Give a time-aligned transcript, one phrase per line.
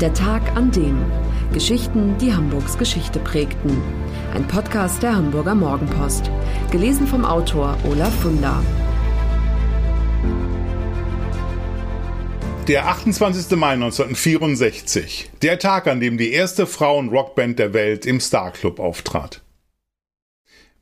[0.00, 1.06] Der Tag an dem.
[1.54, 3.80] Geschichten, die Hamburgs Geschichte prägten.
[4.34, 6.30] Ein Podcast der Hamburger Morgenpost.
[6.70, 8.62] Gelesen vom Autor Olaf Funder.
[12.68, 13.56] Der 28.
[13.56, 15.30] Mai 1964.
[15.40, 19.45] Der Tag, an dem die erste Frauen-Rockband der Welt im Star Club auftrat.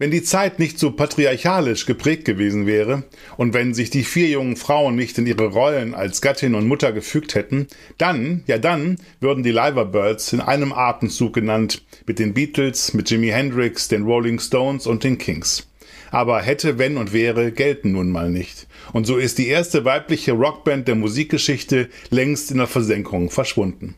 [0.05, 3.05] Wenn die Zeit nicht so patriarchalisch geprägt gewesen wäre
[3.39, 6.93] und wenn sich die vier jungen Frauen nicht in ihre Rollen als Gattin und Mutter
[6.93, 12.93] gefügt hätten, dann, ja dann, würden die Liverbirds in einem Atemzug genannt mit den Beatles,
[12.93, 15.69] mit Jimi Hendrix, den Rolling Stones und den Kings.
[16.11, 18.67] Aber hätte, wenn und wäre gelten nun mal nicht.
[18.93, 23.95] Und so ist die erste weibliche Rockband der Musikgeschichte längst in der Versenkung verschwunden.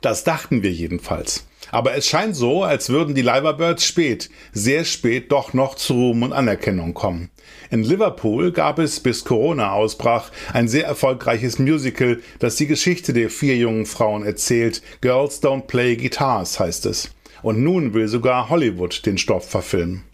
[0.00, 1.44] Das dachten wir jedenfalls.
[1.70, 6.22] Aber es scheint so, als würden die Liverbirds spät, sehr spät doch noch zu Ruhm
[6.22, 7.30] und Anerkennung kommen.
[7.70, 13.30] In Liverpool gab es, bis Corona ausbrach, ein sehr erfolgreiches Musical, das die Geschichte der
[13.30, 14.82] vier jungen Frauen erzählt.
[15.00, 17.10] Girls Don't Play Guitars heißt es.
[17.42, 20.04] Und nun will sogar Hollywood den Stoff verfilmen.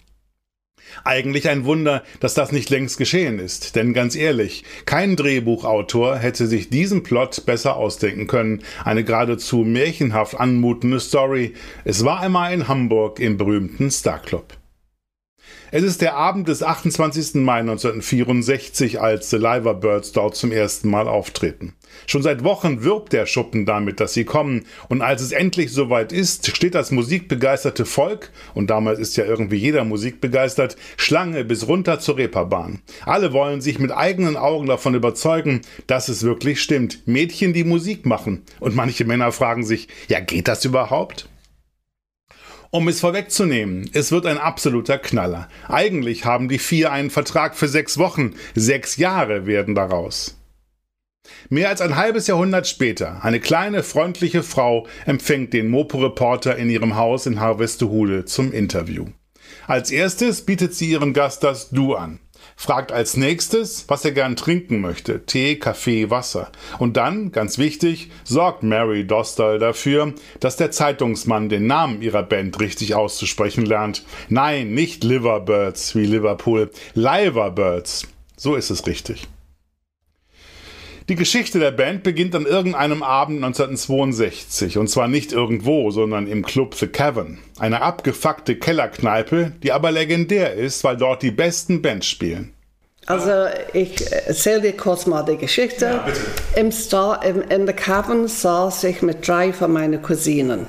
[1.04, 6.46] Eigentlich ein Wunder, dass das nicht längst geschehen ist, denn ganz ehrlich, kein Drehbuchautor hätte
[6.46, 11.54] sich diesen Plot besser ausdenken können, eine geradezu märchenhaft anmutende Story.
[11.84, 14.59] Es war einmal in Hamburg im berühmten Star Club.
[15.72, 17.36] Es ist der Abend des 28.
[17.36, 21.74] Mai 1964, als The Liver Birds dort zum ersten Mal auftreten.
[22.08, 26.10] Schon seit Wochen wirbt der Schuppen damit, dass sie kommen, und als es endlich soweit
[26.10, 32.00] ist, steht das musikbegeisterte Volk, und damals ist ja irgendwie jeder musikbegeistert, Schlange bis runter
[32.00, 32.80] zur Reeperbahn.
[33.06, 37.06] Alle wollen sich mit eigenen Augen davon überzeugen, dass es wirklich stimmt.
[37.06, 38.42] Mädchen, die Musik machen.
[38.58, 41.29] Und manche Männer fragen sich, ja, geht das überhaupt?
[42.72, 45.48] Um es vorwegzunehmen, es wird ein absoluter Knaller.
[45.66, 50.36] Eigentlich haben die vier einen Vertrag für sechs Wochen, sechs Jahre werden daraus.
[51.48, 56.94] Mehr als ein halbes Jahrhundert später, eine kleine, freundliche Frau empfängt den Mopo-Reporter in ihrem
[56.94, 59.06] Haus in Harvestehude zum Interview.
[59.66, 62.20] Als erstes bietet sie ihrem Gast das Du an
[62.60, 65.24] fragt als nächstes, was er gern trinken möchte.
[65.24, 66.52] Tee, Kaffee, Wasser.
[66.78, 72.60] Und dann, ganz wichtig, sorgt Mary Dostal dafür, dass der Zeitungsmann den Namen ihrer Band
[72.60, 74.04] richtig auszusprechen lernt.
[74.28, 78.06] Nein, nicht Liverbirds wie Liverpool, Liverbirds.
[78.36, 79.26] So ist es richtig.
[81.10, 86.44] Die Geschichte der Band beginnt an irgendeinem Abend 1962 und zwar nicht irgendwo, sondern im
[86.44, 92.06] Club The Cavern, eine abgefuckte Kellerkneipe, die aber legendär ist, weil dort die besten Bands
[92.06, 92.54] spielen.
[93.06, 95.86] Also ich erzähle dir kurz mal die Geschichte.
[95.86, 96.06] Ja,
[96.54, 100.64] Im Star, im, in The Cavern saß ich mit drei von meinen Cousinen.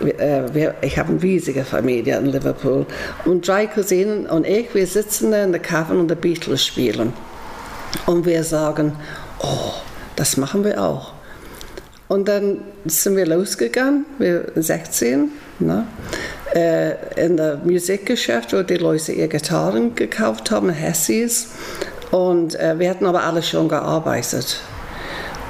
[0.00, 2.86] Äh, ich habe eine riesige Familie in Liverpool
[3.26, 7.12] und drei Cousinen und ich, wir sitzen in The Cavern und die Beatles spielen.
[8.06, 8.96] Und wir sagen,
[9.42, 9.72] oh,
[10.16, 11.12] das machen wir auch.
[12.08, 15.30] Und dann sind wir losgegangen, wir 16,
[15.60, 15.86] ne?
[16.54, 21.50] äh, in der Musikgeschäft, wo die Leute ihre Gitarren gekauft haben, Hessies.
[22.10, 24.60] Und äh, wir hatten aber alle schon gearbeitet.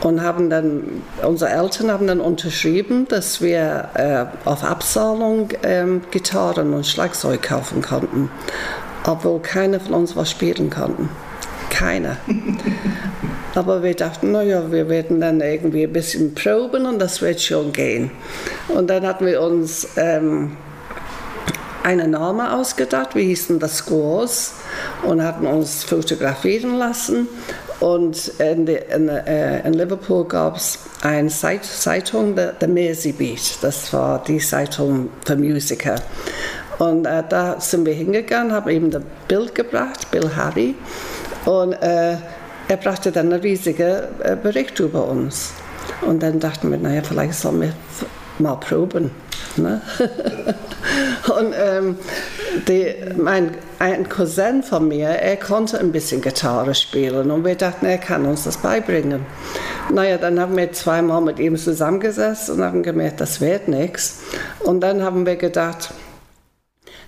[0.03, 6.73] Und haben dann, unsere Eltern haben dann unterschrieben, dass wir äh, auf Abzahlung ähm, Gitarren
[6.73, 8.31] und Schlagzeug kaufen konnten,
[9.05, 11.09] obwohl keiner von uns was spielen konnten.
[11.71, 12.17] Keiner.
[13.55, 17.73] Aber wir dachten, naja, wir werden dann irgendwie ein bisschen proben und das wird schon
[17.73, 18.11] gehen.
[18.69, 20.57] Und dann hatten wir uns ähm,
[21.83, 24.55] einen Namen ausgedacht, wir hießen das Scores
[25.03, 27.29] und hatten uns fotografieren lassen.
[27.81, 33.59] Und in, die, in, äh, in Liverpool gab es eine Zeitung, der Mersey Beat.
[33.63, 35.97] Das war die Zeitung für Musiker.
[36.79, 40.75] Und äh, da sind wir hingegangen, haben eben das Bild gebracht, Bill Harry.
[41.47, 42.17] Und äh,
[42.71, 45.53] er brachte dann einen riesigen äh, Bericht über uns.
[46.03, 47.73] Und dann dachten wir, naja, vielleicht sollen wir
[48.39, 49.11] mal proben.
[49.57, 49.83] Ne?
[51.37, 51.97] und ähm,
[52.69, 57.87] die, mein, ein Cousin von mir, er konnte ein bisschen Gitarre spielen und wir dachten,
[57.87, 59.27] er kann uns das beibringen.
[59.93, 64.21] Naja, dann haben wir zweimal mit ihm zusammengesessen und haben gemerkt, das wird nichts.
[64.61, 65.93] Und dann haben wir gedacht,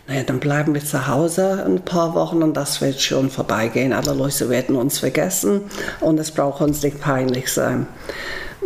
[0.08, 3.92] naja, dann bleiben wir zu Hause ein paar Wochen und das wird schon vorbeigehen.
[3.92, 5.62] Alle Leute werden uns vergessen
[6.00, 7.86] und es braucht uns nicht peinlich sein.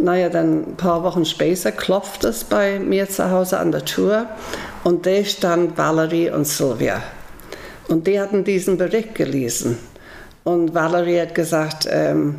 [0.00, 4.26] Naja, dann ein paar Wochen später klopft es bei mir zu Hause an der Tür
[4.84, 7.02] und da stand Valerie und Sylvia.
[7.88, 9.78] Und die hatten diesen Bericht gelesen.
[10.44, 12.36] Und Valerie hat gesagt, ähm,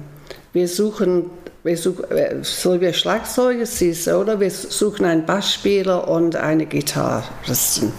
[0.54, 1.30] wir suchen,
[1.64, 7.92] wir suchen äh, Sylvia Schlagzeug, sie oder wir suchen einen Bassspieler und eine Gitarristin.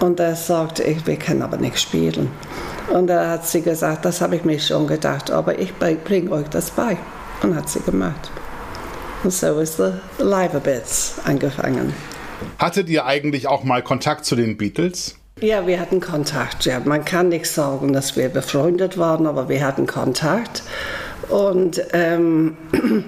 [0.00, 2.30] Und er sagte, ich, wir können aber nicht spielen.
[2.88, 6.48] Und da hat sie gesagt, das habe ich mir schon gedacht, aber ich bringe euch
[6.48, 6.96] das bei.
[7.42, 8.30] Und hat sie gemacht.
[9.22, 11.92] Und so ist the, the Live Bits angefangen.
[12.58, 15.16] Hattet ihr eigentlich auch mal Kontakt zu den Beatles?
[15.40, 16.64] Ja, wir hatten Kontakt.
[16.64, 20.62] Ja, man kann nicht sagen, dass wir befreundet waren, aber wir hatten Kontakt.
[21.28, 22.56] Und ähm,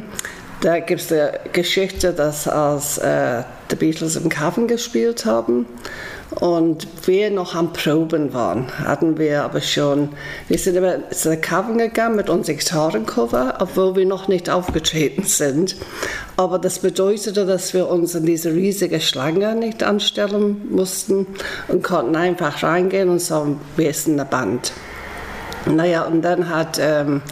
[0.61, 5.67] da gibt es eine Geschichte, dass als äh, die Beatles im Cavern gespielt haben
[6.37, 10.11] und wir noch am Proben waren, hatten wir aber schon,
[10.49, 15.77] wir sind immer zu Cavern gegangen mit unserem Gitarrencover, obwohl wir noch nicht aufgetreten sind.
[16.37, 21.27] Aber das bedeutete, dass wir uns in diese riesige Schlange nicht anstellen mussten
[21.69, 24.73] und konnten einfach reingehen und sagen, wir sind eine Band.
[25.67, 27.23] Naja, und dann hat ähm,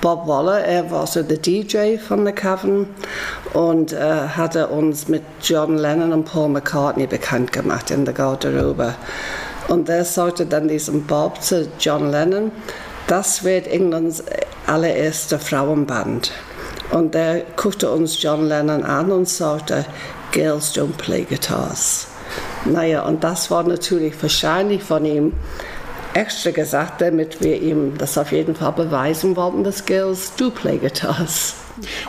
[0.00, 2.86] Bob Waller, er war so der DJ von der Cavern
[3.54, 8.94] und äh, hatte uns mit John Lennon und Paul McCartney bekannt gemacht in der Garderobe.
[9.68, 12.52] Und er sagte dann diesem Bob zu John Lennon,
[13.06, 14.22] das wird Englands
[14.66, 16.30] allererste Frauenband.
[16.90, 19.86] Und er guckte uns John Lennon an und sagte,
[20.32, 22.06] Girls don't play guitars.
[22.66, 25.32] Naja, und das war natürlich wahrscheinlich von ihm
[26.14, 30.78] extra gesagt, damit wir ihm das auf jeden Fall beweisen wollten, dass Girls do play
[30.78, 31.54] guitars.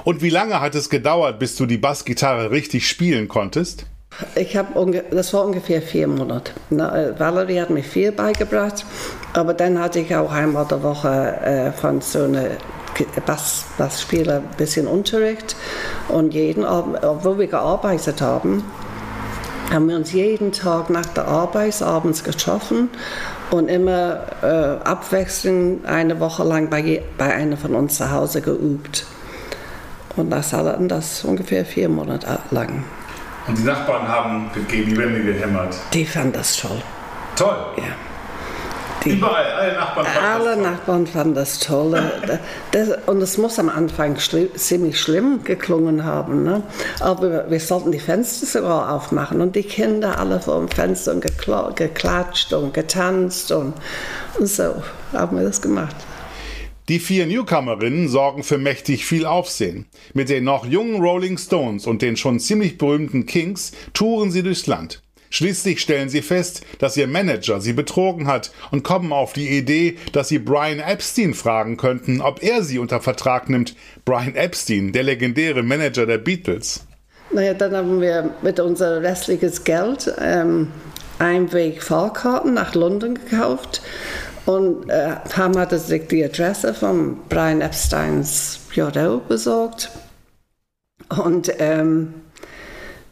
[0.03, 3.85] Und wie lange hat es gedauert, bis du die Bassgitarre richtig spielen konntest?
[4.35, 6.51] Ich habe das war ungefähr vier Monate.
[6.69, 8.85] Na, Valerie hat mir viel beigebracht,
[9.33, 12.47] aber dann hatte ich auch einmal der Woche äh, von so einer
[13.25, 15.55] Bass, Bassspieler ein bisschen Unterricht
[16.09, 18.63] und jeden Abend, obwohl wir gearbeitet haben,
[19.71, 22.89] haben wir uns jeden Tag nach der Arbeit abends getroffen
[23.51, 29.05] und immer äh, abwechselnd eine Woche lang bei, bei einer von uns zu Hause geübt.
[30.15, 32.83] Und das hatten das ungefähr vier Monate lang.
[33.47, 35.75] Und die Nachbarn haben gegen die Wände gehämmert?
[35.93, 36.81] Die fanden das toll.
[37.35, 37.55] Toll?
[37.77, 38.08] Ja.
[39.05, 40.63] Die, Überall, alle Nachbarn fanden alle das toll.
[40.63, 42.39] Nachbarn fanden das toll.
[42.71, 46.43] Das, und es muss am Anfang schli ziemlich schlimm geklungen haben.
[46.43, 46.63] Ne?
[46.99, 51.21] Aber wir, sollten die Fenster sogar aufmachen und die Kinder alle vor dem Fenster und
[51.21, 53.73] gekla geklatscht und getanzt und,
[54.37, 54.75] und so
[55.13, 55.95] haben wir das gemacht.
[56.89, 59.85] Die vier Newcomerinnen sorgen für mächtig viel Aufsehen.
[60.15, 64.65] Mit den noch jungen Rolling Stones und den schon ziemlich berühmten Kings touren sie durchs
[64.65, 65.03] Land.
[65.29, 69.97] Schließlich stellen sie fest, dass ihr Manager sie betrogen hat und kommen auf die Idee,
[70.11, 73.75] dass sie Brian Epstein fragen könnten, ob er sie unter Vertrag nimmt.
[74.05, 76.85] Brian Epstein, der legendäre Manager der Beatles.
[77.31, 80.69] Naja, dann haben wir mit unser restliches Geld ähm,
[81.19, 83.81] Einweg-Fahrkarten nach London gekauft
[84.45, 89.91] und äh, Pam hatte sich die Adresse von Brian Epsteins Büro besorgt.
[91.09, 92.15] Und ähm,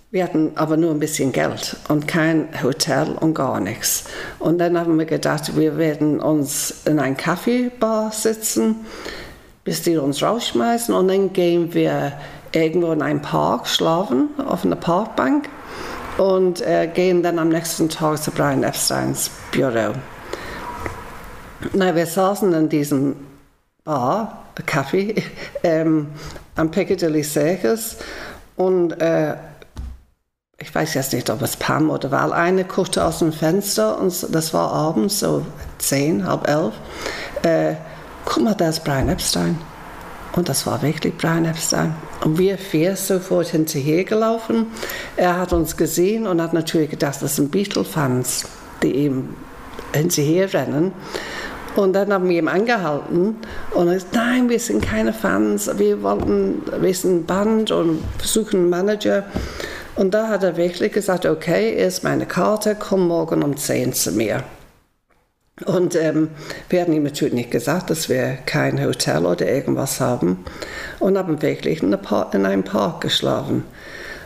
[0.09, 4.05] wir hatten aber nur ein bisschen Geld und kein Hotel und gar nichts.
[4.39, 8.85] Und dann haben wir gedacht, wir werden uns in ein Kaffeebar sitzen,
[9.65, 12.13] bis die uns rausschmeißen und dann gehen wir
[12.53, 15.49] irgendwo in einen Park schlafen, auf einer Parkbank
[16.17, 19.93] und äh, gehen dann am nächsten Tag zu Brian Epsteins Büro.
[21.73, 23.15] Na, wir saßen in diesem
[23.83, 25.15] Bar, Kaffee,
[25.63, 26.07] ähm,
[26.55, 27.97] am Piccadilly Circus
[28.55, 29.35] und äh,
[30.59, 34.33] ich weiß jetzt nicht, ob es Pam oder Val, eine guckte aus dem Fenster und
[34.33, 35.45] das war abends, so
[35.77, 36.73] zehn, halb elf.
[37.43, 37.75] Äh,
[38.25, 39.59] guck mal, da ist Brian Epstein.
[40.35, 41.95] Und das war wirklich Brian Epstein.
[42.23, 44.67] Und wir vier sofort hinterher gelaufen.
[45.15, 48.45] Er hat uns gesehen und hat natürlich gedacht, das sind Beatle-Fans,
[48.81, 49.35] die ihm
[49.93, 50.91] hinterher rennen.
[51.75, 53.35] Und dann haben wir ihn angehalten
[53.75, 58.61] und er gesagt, nein, wir sind keine Fans, wir wollten, wir sind Band und suchen
[58.61, 59.25] einen Manager.
[59.97, 64.11] Und da hat er wirklich gesagt, okay, ist meine Karte, komm morgen um 10 zu
[64.11, 64.43] mir.
[65.65, 66.29] Und ähm,
[66.69, 70.45] wir hatten ihm natürlich nicht gesagt, dass wir kein Hotel oder irgendwas haben
[70.99, 73.63] und haben wirklich in, Park, in einem Park geschlafen.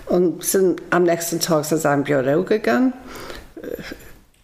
[0.07, 2.91] Und sind am nächsten Tag zu seinem Büro gegangen.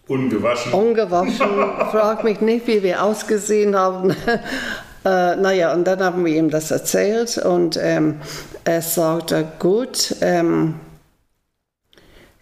[0.06, 0.72] Ungewaschen.
[0.72, 1.46] Ungewaschen.
[1.90, 4.10] Frag mich nicht, wie wir ausgesehen haben.
[5.04, 8.22] äh, naja, und dann haben wir ihm das erzählt und ähm,
[8.64, 10.76] er sagte, gut, ähm,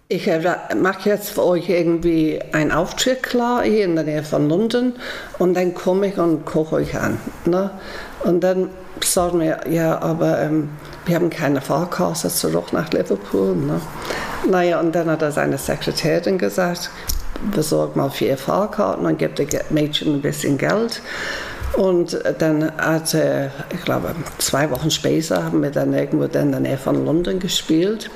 [0.08, 0.30] ich
[0.76, 4.94] mache jetzt für euch irgendwie einen Auftritt klar, hier in der Nähe von London,
[5.38, 7.18] und dann komme ich und koche euch an.
[7.44, 7.70] Ne?
[8.22, 8.70] Und dann
[9.02, 10.68] sagen wir, ja, aber ähm,
[11.06, 13.56] wir haben keine Fahrkarte zurück nach Liverpool.
[13.56, 13.80] Ne?
[14.48, 16.90] Naja, und dann hat er seine Sekretärin gesagt,
[17.52, 21.02] besorg mal vier Fahrkarten und gibt dem Mädchen ein bisschen Geld.
[21.76, 26.60] Und dann hat er, ich glaube, zwei Wochen später haben wir dann irgendwo in der
[26.60, 28.08] Nähe von London gespielt.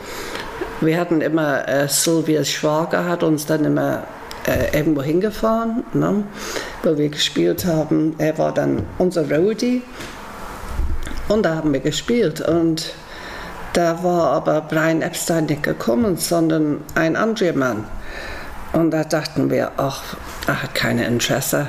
[0.80, 4.04] Wir hatten immer, äh, Sylvias Schwager hat uns dann immer
[4.46, 6.24] äh, irgendwo hingefahren, ne,
[6.82, 8.14] wo wir gespielt haben.
[8.18, 9.82] Er war dann unser Roadie
[11.28, 12.40] und da haben wir gespielt.
[12.40, 12.94] Und
[13.72, 17.84] Da war aber Brian Epstein nicht gekommen, sondern ein anderer Mann.
[18.72, 20.16] Und da dachten wir, ach,
[20.48, 21.68] er hat keine Interesse.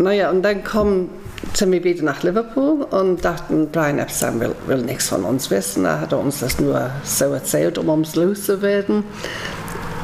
[0.00, 1.10] Naja, und dann kommen
[1.54, 5.84] sind wir wieder nach Liverpool und dachten, Brian Epstein will, will nichts von uns wissen.
[5.84, 9.04] Er hat uns das nur so erzählt, um uns loszuwerden.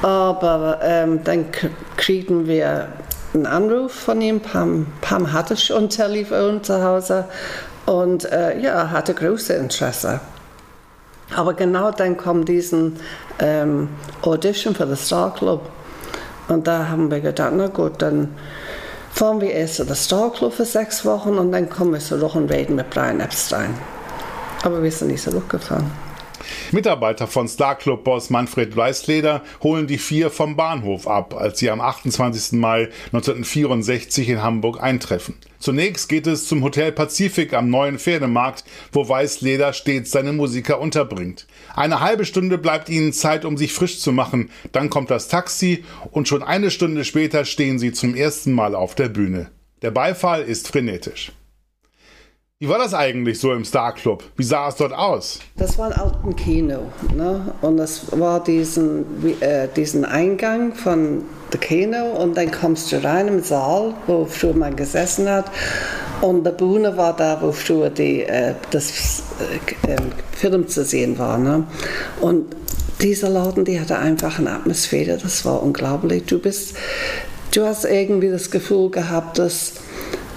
[0.02, 1.46] Aber ähm, dann
[1.96, 2.88] kriegen wir
[3.34, 4.40] einen Anruf von ihm.
[4.40, 7.24] Pam, Pam hatte schon Telefon zu Hause
[7.86, 10.20] und äh, ja, hatte große Interesse.
[11.34, 12.96] Aber genau dann kommt diesen
[13.38, 13.88] ähm,
[14.22, 15.68] Audition für den Star Club.
[16.48, 18.34] Und da haben wir gedacht, na gut, dann
[19.18, 22.36] fahren wir erst zu der Star Club für sechs Wochen und dann kommen wir zurück
[22.36, 23.74] und reden mit Brian Epstein.
[24.62, 25.90] Aber wir sind nicht zurückgefahren.
[26.72, 31.70] Mitarbeiter von Star Club Boss Manfred Weißleder holen die vier vom Bahnhof ab, als sie
[31.70, 32.58] am 28.
[32.58, 35.34] Mai 1964 in Hamburg eintreffen.
[35.58, 41.46] Zunächst geht es zum Hotel Pazifik am neuen Pferdemarkt, wo Weißleder stets seine Musiker unterbringt.
[41.74, 44.50] Eine halbe Stunde bleibt ihnen Zeit, um sich frisch zu machen.
[44.72, 48.94] Dann kommt das Taxi und schon eine Stunde später stehen sie zum ersten Mal auf
[48.94, 49.50] der Bühne.
[49.82, 51.32] Der Beifall ist frenetisch.
[52.60, 54.24] Wie war das eigentlich so im Star Club?
[54.36, 55.38] Wie sah es dort aus?
[55.58, 56.90] Das war ein alten Kino.
[57.14, 57.54] Ne?
[57.60, 59.04] Und es war diesen,
[59.40, 61.22] äh, diesen Eingang von
[61.52, 65.44] dem Kino und dann kommst du rein im Saal, wo früher man gesessen hat.
[66.20, 69.22] Und die Bühne war da, wo früher die, äh, das
[69.86, 71.38] äh, ähm, Film zu sehen war.
[71.38, 71.62] Ne?
[72.20, 72.56] Und
[73.00, 76.24] dieser Laden, die hatte einfach eine Atmosphäre, das war unglaublich.
[76.24, 76.74] Du bist,
[77.54, 79.74] du hast irgendwie das Gefühl gehabt, dass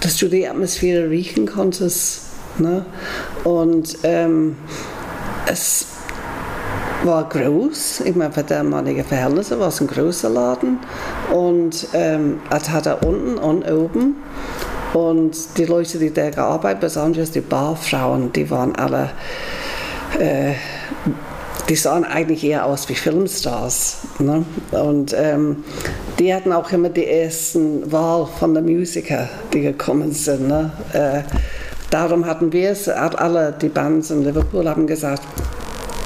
[0.02, 2.22] dass du die Atmosphäre riechen konntest.
[2.58, 2.84] Ne?
[3.44, 4.56] Und ähm,
[5.46, 5.86] es
[7.04, 10.78] war groß, ich meine, für damalige Verhältnisse war es ein großer Laden.
[11.32, 14.16] Und ähm, es hatte unten und oben.
[14.92, 19.10] Und die Leute, die da gearbeitet haben, besonders die Barfrauen, die waren alle
[20.18, 20.52] äh,
[21.68, 23.98] die sahen eigentlich eher aus wie Filmstars.
[24.18, 24.44] Ne?
[24.72, 25.64] Und ähm,
[26.22, 30.46] die hatten auch immer die ersten Wahl von den Musikern, die gekommen sind.
[30.46, 30.70] Ne?
[30.92, 31.22] Äh,
[31.90, 35.22] darum hatten wir es, alle die Bands in Liverpool haben gesagt,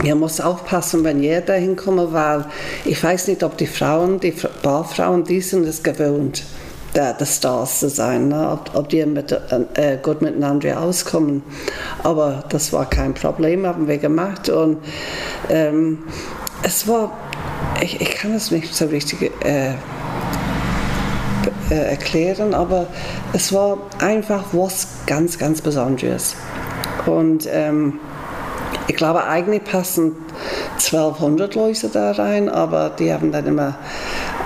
[0.03, 2.47] ihr muss aufpassen, wenn ihr da hinkommt, weil
[2.87, 4.33] ich weiß nicht, ob die Frauen, die
[4.63, 6.45] Barfrauen, die sind es gewohnt
[6.95, 8.53] der, der Stars zu sein, ne?
[8.53, 11.43] ob, ob die mit, äh, gut miteinander auskommen.
[12.03, 14.49] Aber das war kein Problem, haben wir gemacht.
[14.49, 14.79] Und
[15.51, 16.05] ähm,
[16.63, 17.13] es war,
[17.83, 19.75] ich, ich kann es nicht so richtig äh,
[21.71, 22.87] äh, erklären, aber
[23.33, 26.37] es war einfach was ganz, ganz Besonderes.
[27.07, 28.01] Und ähm,
[28.89, 30.13] ich glaube, eigentlich passen
[30.75, 33.79] 1200 Leute da rein, aber die haben dann immer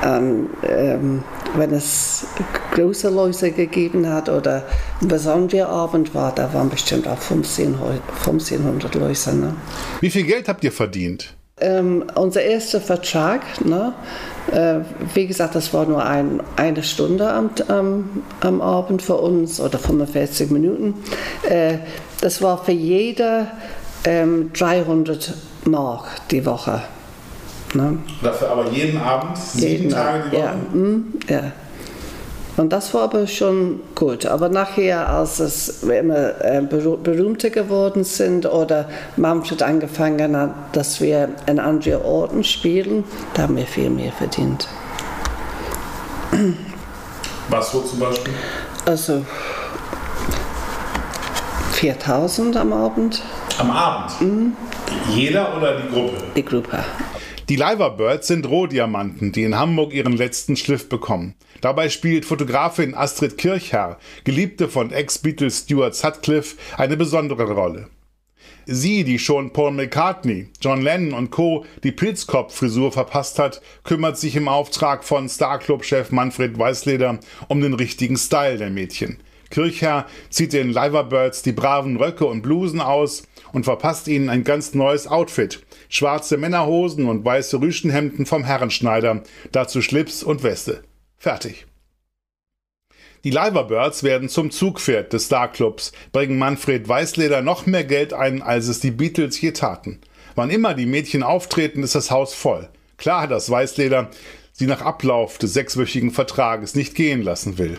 [0.02, 1.22] ähm, ähm,
[1.56, 2.26] wenn es
[2.72, 4.64] große Leute gegeben hat oder
[5.00, 9.34] ein besonderer Abend war, da waren bestimmt auch 15, 1500 Leute.
[9.34, 9.54] Ne?
[10.00, 11.34] Wie viel Geld habt ihr verdient?
[11.60, 13.92] Ähm, unser erster Vertrag, ne,
[14.50, 14.80] äh,
[15.14, 19.78] wie gesagt, das war nur ein, eine Stunde am, am, am, Abend für uns oder
[19.78, 20.94] 45 Minuten.
[21.48, 21.78] Äh,
[22.20, 23.46] das war für jeder
[24.04, 25.34] ähm, 300
[25.66, 26.82] Mark die Woche.
[27.74, 27.98] Ne?
[28.22, 30.42] Dafür aber jeden Abend, sieben jeden Tage die Woche?
[30.42, 31.52] Ja, mm, ja.
[32.60, 34.26] Und das war aber schon gut.
[34.26, 38.86] Aber nachher, als es immer äh, berühmter geworden sind oder
[39.16, 44.68] Manfred angefangen hat, dass wir in anderen Orten spielen, da haben wir viel mehr verdient.
[47.48, 48.34] Was so zum Beispiel?
[48.84, 49.24] Also
[51.72, 53.22] 4000 am Abend.
[53.58, 54.20] Am Abend?
[54.20, 54.52] Mhm.
[55.08, 56.16] Jeder oder die Gruppe?
[56.36, 56.84] Die Gruppe.
[57.50, 61.34] Die Liverbirds sind Rohdiamanten, die in Hamburg ihren letzten Schliff bekommen.
[61.60, 67.88] Dabei spielt Fotografin Astrid Kirchherr, Geliebte von Ex-Beatles Stuart Sutcliffe, eine besondere Rolle.
[68.66, 71.64] Sie, die schon Paul McCartney, John Lennon und Co.
[71.82, 78.16] die Pilzkopf-Frisur verpasst hat, kümmert sich im Auftrag von Starclub-Chef Manfred Weißleder um den richtigen
[78.16, 79.18] Style der Mädchen.
[79.50, 84.74] Kirchherr zieht den Liverbirds die braven Röcke und Blusen aus und verpasst ihnen ein ganz
[84.74, 85.66] neues Outfit.
[85.92, 90.84] Schwarze Männerhosen und weiße Rüschenhemden vom Herrenschneider, dazu Schlips und Weste.
[91.18, 91.66] Fertig.
[93.24, 98.68] Die Liverbirds werden zum Zugpferd des Starclubs, bringen Manfred Weißleder noch mehr Geld ein, als
[98.68, 100.00] es die Beatles je taten.
[100.36, 102.68] Wann immer die Mädchen auftreten, ist das Haus voll.
[102.96, 104.10] Klar hat das Weißleder
[104.52, 107.78] sie nach Ablauf des sechswöchigen Vertrages nicht gehen lassen will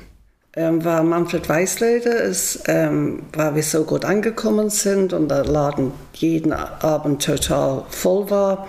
[0.55, 5.93] ähm, war Manfred Weißleder, ist, ähm, weil wir so gut angekommen sind und der Laden
[6.13, 8.67] jeden Abend total voll war,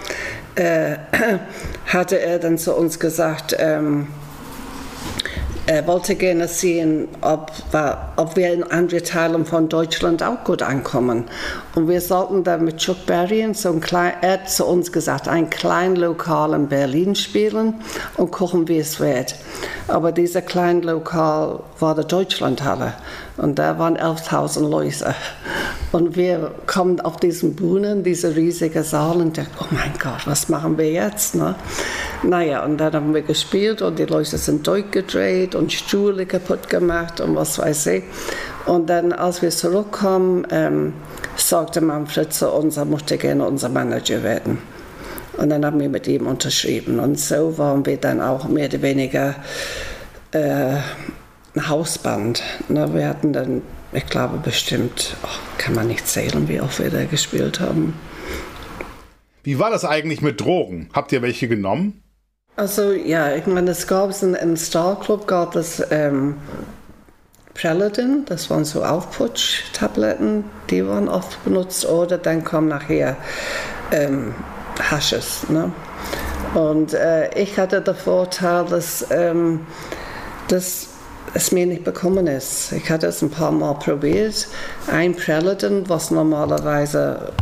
[0.55, 0.97] äh,
[1.87, 4.07] hatte er dann zu uns gesagt, ähm,
[5.73, 7.51] er wollte gerne sehen, ob,
[8.17, 11.25] ob wir in andere Teilen von Deutschland auch gut ankommen.
[11.75, 15.29] Und wir sollten dann mit Chuck Berry so ein klein, er hat zu uns gesagt,
[15.29, 17.75] ein kleines Lokal in Berlin spielen
[18.19, 19.35] und gucken, wie es wird.
[19.89, 22.93] Aber dieser kleine Lokal war der Deutschlandhalle
[23.37, 25.15] und da waren 11.000 Leute.
[25.91, 30.49] Und wir kommen auf diesen Bühnen, diese riesige Saal und denken, oh mein Gott, was
[30.49, 31.35] machen wir jetzt?
[31.35, 31.55] Ne?
[32.23, 37.21] Naja, und dann haben wir gespielt und die Leute sind durchgedreht und Stühle kaputt gemacht
[37.21, 38.05] und was weiß ich.
[38.67, 40.95] Und dann, als wir zurückkommen, ähm,
[41.37, 44.59] sagte Manfred zu uns, er möchte gerne unser Manager werden.
[45.37, 47.01] Und dann haben wir mit ihm unterschrieben.
[47.01, 49.35] Und so waren wir dann auch mehr oder weniger
[50.33, 50.77] äh,
[51.55, 52.43] ein Hausband.
[52.69, 52.93] Ne?
[52.95, 55.29] Wir hatten dann, ich glaube bestimmt, oh,
[55.59, 57.95] kann man nicht zählen, wie oft wir da gespielt haben.
[59.43, 60.89] Wie war das eigentlich mit Drogen?
[60.93, 62.03] Habt ihr welche genommen?
[62.57, 66.37] Also ja, ich meine, es gab in, im Star Club gab es ähm,
[67.55, 73.17] Preludin, das waren so Aufputsch-Tabletten, die waren oft benutzt, oder dann kam nachher
[73.91, 74.35] ähm,
[74.81, 75.49] Hasches.
[75.49, 75.73] Ne?
[76.55, 79.61] Und äh, ich hatte den Vorteil, dass, ähm,
[80.49, 80.89] dass
[81.35, 82.73] es mir nicht bekommen ist.
[82.73, 84.49] Ich hatte es ein paar Mal probiert.
[84.91, 87.33] Ein Preludin, was normalerweise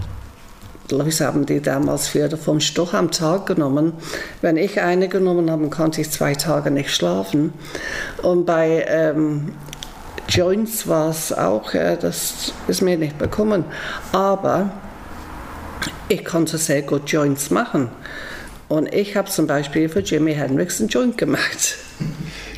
[0.91, 3.93] Leute haben die damals vier oder fünf Stück am Tag genommen.
[4.41, 7.53] Wenn ich eine genommen habe, konnte ich zwei Tage nicht schlafen.
[8.23, 9.53] Und bei ähm,
[10.29, 13.65] Joints war es auch, äh, das ist mir nicht bekommen.
[14.13, 14.71] Aber
[16.09, 17.91] ich konnte sehr gut Joints machen.
[18.71, 21.77] Und ich habe zum Beispiel für Jimi Hendrix einen Joint gemacht.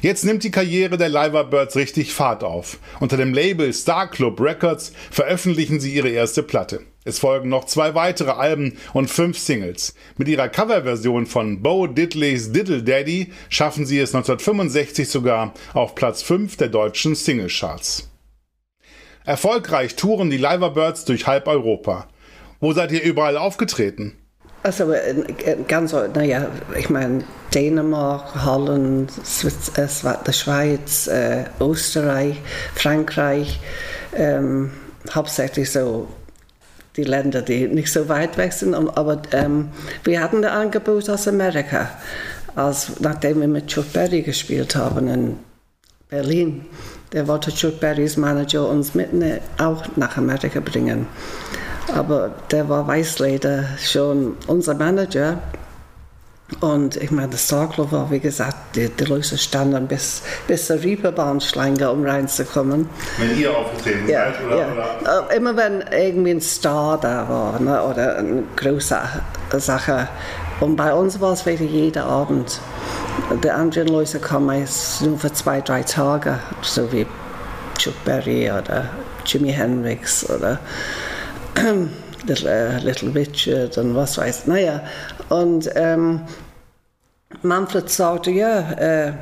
[0.03, 2.79] Jetzt nimmt die Karriere der Liver Birds richtig Fahrt auf.
[3.01, 6.83] Unter dem Label Star Club Records veröffentlichen sie ihre erste Platte.
[7.07, 9.95] Es folgen noch zwei weitere Alben und fünf Singles.
[10.19, 16.21] Mit ihrer Coverversion von Bo Diddleys Diddle Daddy schaffen sie es 1965 sogar auf Platz
[16.23, 18.11] 5 der deutschen Singlecharts.
[19.25, 22.07] Erfolgreich touren die Liverbirds durch halb Europa.
[22.61, 24.19] Wo seid ihr überall aufgetreten?
[24.63, 26.47] Also äh, ganz, naja,
[26.79, 29.89] ich meine Dänemark, Holland, äh,
[30.27, 32.41] die Schweiz, äh, Österreich,
[32.75, 33.61] Frankreich,
[34.15, 34.71] ähm,
[35.13, 36.07] hauptsächlich so
[36.97, 38.75] die Länder, die nicht so weit weg sind.
[38.75, 39.71] Aber ähm,
[40.05, 41.91] wir hatten ein Angebot aus Amerika,
[42.55, 45.39] als, nachdem wir mit Chuck Berry gespielt haben in
[46.09, 46.67] Berlin.
[47.13, 51.07] Der wollte Chuck Berrys Manager uns mit ne, auch nach Amerika bringen.
[51.95, 55.39] Aber der war Weißleder schon unser Manager.
[56.61, 60.83] Und ich meine, das Starklo war, wie gesagt, die, die Leute standen bis, bis zur
[60.83, 62.89] Reeperbahn-Schlange, um reinzukommen.
[63.19, 64.73] Wenn ihr aufgetreten ja, seid, oder, ja.
[64.73, 65.31] oder?
[65.31, 68.99] Äh, immer wenn irgendwie ein Star da war ne, oder eine große
[69.59, 70.09] Sache.
[70.61, 72.61] Und bei uns war es wirklich jeden Abend.
[73.43, 74.65] Die anderen Leute kamen
[75.01, 77.07] nur für zwei, drei Tage, so wie
[77.79, 78.89] Chuck Berry oder
[79.25, 80.61] Jimi Hendrix oder
[82.27, 84.47] Little, äh, Little Richard und was weiß.
[84.47, 84.83] Naja,
[85.29, 86.23] und ähm,
[87.43, 89.13] Manfred sagte, ja, äh,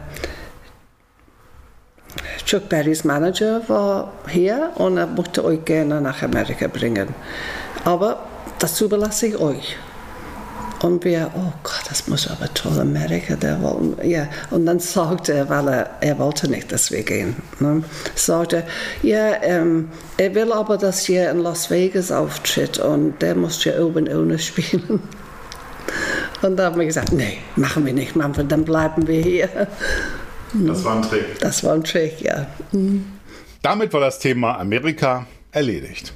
[2.44, 7.14] Chuck Berrys Manager war hier und er möchte euch gerne nach Amerika bringen.
[7.84, 8.24] Aber
[8.58, 9.76] das überlasse ich euch.
[10.82, 14.28] Und wir, oh Gott, das muss aber toll, Amerika, der wollen, ja.
[14.50, 17.84] Und dann sagte er, weil er, er wollte nicht, dass wir gehen, ne?
[18.14, 18.64] sagte,
[19.02, 23.78] ja, ähm, er will aber, dass ihr in Las Vegas auftritt und der muss ja
[23.78, 25.02] oben ohne spielen.
[26.42, 29.48] Und da haben wir gesagt, nee, machen wir nicht, Manfred, dann bleiben wir hier.
[30.54, 31.38] Das war ein Trick.
[31.40, 32.46] Das war ein Trick, ja.
[32.72, 33.04] Mhm.
[33.60, 36.14] Damit war das Thema Amerika erledigt.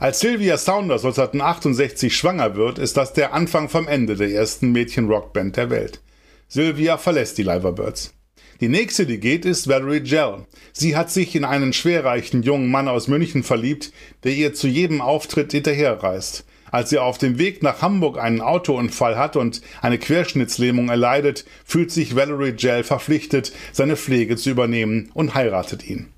[0.00, 5.56] Als Sylvia Saunders 1968 schwanger wird, ist das der Anfang vom Ende der ersten Mädchen-Rockband
[5.56, 6.00] der Welt.
[6.48, 8.12] Sylvia verlässt die Liverbirds.
[8.60, 10.46] Die nächste, die geht, ist Valerie Gell.
[10.72, 13.92] Sie hat sich in einen schwerreichen jungen Mann aus München verliebt,
[14.24, 16.44] der ihr zu jedem Auftritt hinterherreist.
[16.72, 21.92] Als sie auf dem Weg nach Hamburg einen Autounfall hat und eine Querschnittslähmung erleidet, fühlt
[21.92, 26.13] sich Valerie Gell verpflichtet, seine Pflege zu übernehmen und heiratet ihn.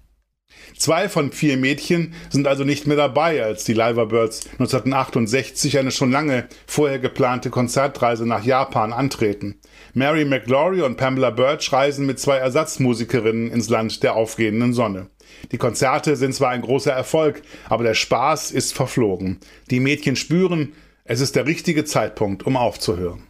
[0.77, 6.13] Zwei von vier Mädchen sind also nicht mehr dabei, als die Liverbirds 1968 eine schon
[6.13, 9.61] lange vorher geplante Konzertreise nach Japan antreten.
[9.95, 15.09] Mary McLaurie und Pamela Birch reisen mit zwei Ersatzmusikerinnen ins Land der aufgehenden Sonne.
[15.53, 19.39] Die Konzerte sind zwar ein großer Erfolg, aber der Spaß ist verflogen.
[19.71, 20.73] Die Mädchen spüren,
[21.05, 23.23] es ist der richtige Zeitpunkt, um aufzuhören.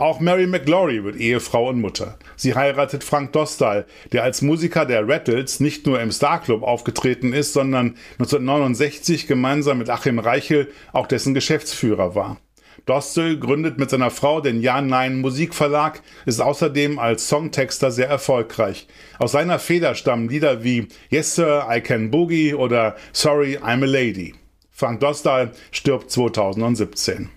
[0.00, 2.18] Auch Mary McGlory wird Ehefrau und Mutter.
[2.34, 7.52] Sie heiratet Frank Dostal, der als Musiker der Rattles nicht nur im Starclub aufgetreten ist,
[7.52, 12.38] sondern 1969 gemeinsam mit Achim Reichel auch dessen Geschäftsführer war.
[12.86, 18.86] Dostel gründet mit seiner Frau den Ja Nein Musikverlag, ist außerdem als Songtexter sehr erfolgreich.
[19.18, 23.86] Aus seiner Feder stammen Lieder wie Yes Sir, I Can Boogie oder Sorry, I'm a
[23.86, 24.34] Lady.
[24.70, 27.28] Frank Dostal stirbt 2017.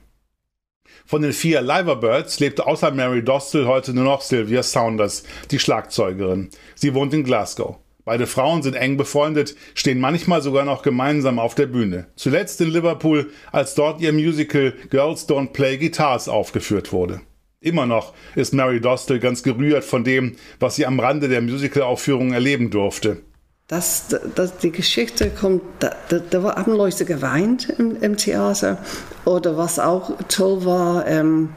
[1.05, 6.49] Von den vier Liverbirds lebt außer Mary Dostal heute nur noch Sylvia Saunders, die Schlagzeugerin.
[6.75, 7.77] Sie wohnt in Glasgow.
[8.05, 12.07] Beide Frauen sind eng befreundet, stehen manchmal sogar noch gemeinsam auf der Bühne.
[12.15, 17.21] Zuletzt in Liverpool, als dort ihr Musical Girls Don't Play Guitars aufgeführt wurde.
[17.61, 22.33] Immer noch ist Mary Dostal ganz gerührt von dem, was sie am Rande der Musicalaufführung
[22.33, 23.21] erleben durfte.
[23.67, 28.77] Das, das, die Geschichte kommt, da, da, haben Leute geweint im, im, Theater.
[29.23, 31.49] Oder was auch toll war, ähm,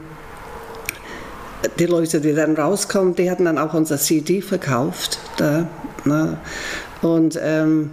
[1.79, 5.19] die Leute, die dann rauskommen, die hatten dann auch unser CD verkauft.
[5.37, 5.69] Da,
[6.05, 6.39] ne?
[7.03, 7.91] Und ähm,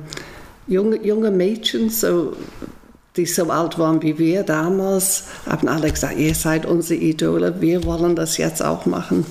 [0.67, 2.35] junge, junge Mädchen, so,
[3.15, 7.83] die so alt waren wie wir damals, haben alle gesagt, ihr seid unsere Idole, wir
[7.83, 9.25] wollen das jetzt auch machen.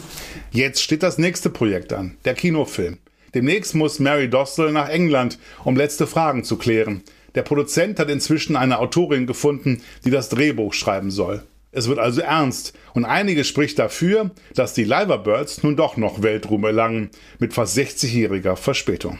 [0.50, 2.98] Jetzt steht das nächste Projekt an, der Kinofilm.
[3.34, 7.02] Demnächst muss Mary Dostal nach England, um letzte Fragen zu klären.
[7.34, 11.42] Der Produzent hat inzwischen eine Autorin gefunden, die das Drehbuch schreiben soll.
[11.70, 16.64] Es wird also ernst und einiges spricht dafür, dass die Liverbirds nun doch noch Weltruhm
[16.64, 19.18] erlangen, mit fast 60-jähriger Verspätung.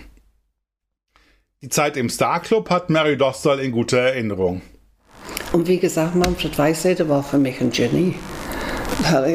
[1.63, 4.61] Die Zeit im Star Club hat Mary Dostal in guter Erinnerung.
[5.53, 8.15] Und wie gesagt, Manfred Weißleder war für mich ein Genie.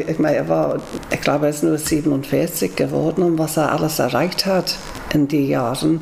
[0.06, 0.76] Ich meine, er war,
[1.10, 4.76] ich glaube, er ist nur 47 geworden und was er alles erreicht hat
[5.12, 6.00] in den Jahren.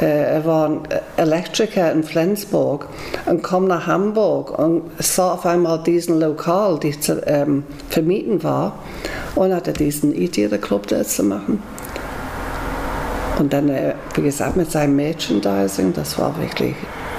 [0.00, 0.80] Äh, er war ein
[1.16, 2.88] Elektriker in Flensburg
[3.24, 8.78] und kam nach Hamburg und sah auf einmal diesen Lokal, die zu ähm, vermieten war,
[9.34, 11.62] und hatte diesen Idee-Club da zu machen.
[13.38, 16.74] Und dann, äh, wie gesagt, mit seinem Merchandising, das war wirklich,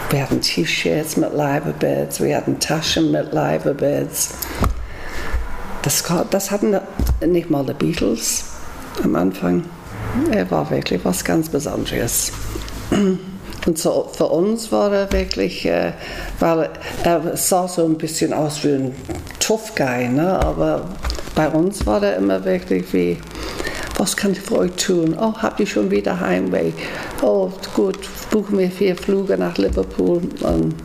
[0.09, 4.33] wir hatten T-Shirts mit Leiberbeds, wir hatten Taschen mit Leiberbeds.
[5.87, 6.77] Das, das hatten
[7.25, 8.43] nicht mal die Beatles
[9.05, 9.63] am Anfang.
[10.33, 12.33] Er war wirklich was ganz Besonderes.
[13.65, 15.93] Und so für uns war er wirklich, äh,
[16.41, 16.71] weil
[17.05, 18.95] er sah so ein bisschen aus wie ein
[19.39, 20.37] Tough Guy, ne?
[20.43, 20.89] aber
[21.35, 23.17] bei uns war er immer wirklich wie,
[23.97, 25.15] was kann ich für euch tun?
[25.17, 26.73] Oh, habt ihr schon wieder Heimweh?
[27.21, 27.97] Oh, gut,
[28.29, 30.21] buchen wir vier Flüge nach Liverpool.
[30.41, 30.75] Und,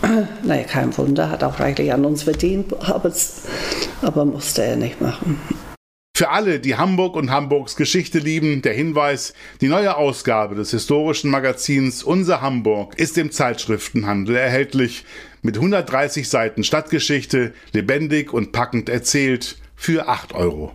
[0.42, 3.12] naja, kein Wunder, hat auch reichlich an uns verdient, aber,
[4.02, 5.38] aber musste er nicht machen.
[6.20, 9.32] Für alle, die Hamburg und Hamburgs Geschichte lieben, der Hinweis,
[9.62, 15.06] die neue Ausgabe des historischen Magazins Unser Hamburg ist im Zeitschriftenhandel erhältlich
[15.40, 20.74] mit 130 Seiten Stadtgeschichte, lebendig und packend erzählt für 8,95 Euro.